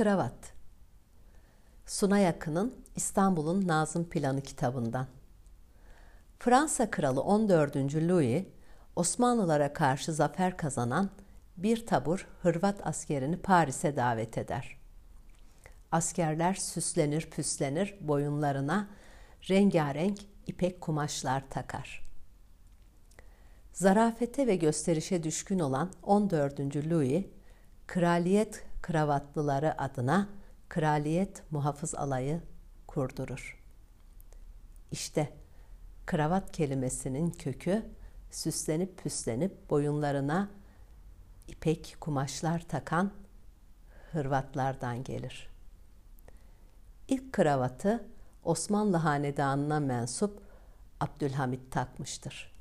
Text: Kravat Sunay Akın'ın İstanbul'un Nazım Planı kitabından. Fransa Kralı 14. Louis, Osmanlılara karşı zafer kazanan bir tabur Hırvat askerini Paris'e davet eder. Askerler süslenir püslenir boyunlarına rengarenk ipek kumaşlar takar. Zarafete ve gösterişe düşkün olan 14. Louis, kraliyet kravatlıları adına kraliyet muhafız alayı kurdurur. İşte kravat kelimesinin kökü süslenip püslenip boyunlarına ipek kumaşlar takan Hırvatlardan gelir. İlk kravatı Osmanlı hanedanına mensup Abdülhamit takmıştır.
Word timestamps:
Kravat 0.00 0.52
Sunay 1.86 2.28
Akın'ın 2.28 2.74
İstanbul'un 2.96 3.68
Nazım 3.68 4.08
Planı 4.08 4.40
kitabından. 4.40 5.06
Fransa 6.38 6.90
Kralı 6.90 7.20
14. 7.20 7.76
Louis, 7.76 8.44
Osmanlılara 8.96 9.72
karşı 9.72 10.12
zafer 10.12 10.56
kazanan 10.56 11.10
bir 11.56 11.86
tabur 11.86 12.28
Hırvat 12.42 12.86
askerini 12.86 13.36
Paris'e 13.36 13.96
davet 13.96 14.38
eder. 14.38 14.78
Askerler 15.92 16.54
süslenir 16.54 17.30
püslenir 17.30 17.94
boyunlarına 18.00 18.88
rengarenk 19.50 20.18
ipek 20.46 20.80
kumaşlar 20.80 21.50
takar. 21.50 22.10
Zarafete 23.72 24.46
ve 24.46 24.56
gösterişe 24.56 25.22
düşkün 25.22 25.58
olan 25.58 25.90
14. 26.02 26.60
Louis, 26.76 27.24
kraliyet 27.86 28.69
kravatlıları 28.90 29.82
adına 29.82 30.28
kraliyet 30.68 31.42
muhafız 31.50 31.94
alayı 31.94 32.40
kurdurur. 32.86 33.62
İşte 34.90 35.32
kravat 36.06 36.52
kelimesinin 36.52 37.30
kökü 37.30 37.86
süslenip 38.30 38.98
püslenip 39.02 39.70
boyunlarına 39.70 40.50
ipek 41.48 41.96
kumaşlar 42.00 42.68
takan 42.68 43.12
Hırvatlardan 44.12 45.04
gelir. 45.04 45.48
İlk 47.08 47.32
kravatı 47.32 48.04
Osmanlı 48.44 48.96
hanedanına 48.96 49.80
mensup 49.80 50.42
Abdülhamit 51.00 51.72
takmıştır. 51.72 52.52